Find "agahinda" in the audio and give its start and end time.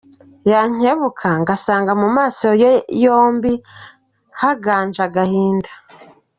5.07-5.71